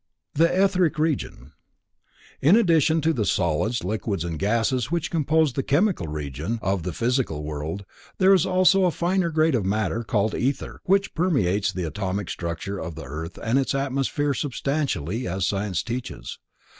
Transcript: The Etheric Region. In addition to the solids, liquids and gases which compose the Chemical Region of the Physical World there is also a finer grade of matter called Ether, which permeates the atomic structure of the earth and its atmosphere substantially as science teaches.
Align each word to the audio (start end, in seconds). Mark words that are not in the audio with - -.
The 0.33 0.47
Etheric 0.51 0.97
Region. 0.97 1.51
In 2.41 2.55
addition 2.55 3.01
to 3.01 3.13
the 3.13 3.23
solids, 3.23 3.83
liquids 3.83 4.25
and 4.25 4.39
gases 4.39 4.89
which 4.89 5.11
compose 5.11 5.53
the 5.53 5.61
Chemical 5.61 6.07
Region 6.07 6.57
of 6.63 6.81
the 6.81 6.91
Physical 6.91 7.43
World 7.43 7.85
there 8.17 8.33
is 8.33 8.43
also 8.43 8.85
a 8.85 8.89
finer 8.89 9.29
grade 9.29 9.53
of 9.53 9.63
matter 9.63 10.03
called 10.03 10.33
Ether, 10.33 10.81
which 10.85 11.13
permeates 11.13 11.71
the 11.71 11.83
atomic 11.85 12.31
structure 12.31 12.79
of 12.79 12.95
the 12.95 13.05
earth 13.05 13.37
and 13.43 13.59
its 13.59 13.75
atmosphere 13.75 14.33
substantially 14.33 15.27
as 15.27 15.45
science 15.45 15.83
teaches. 15.83 16.39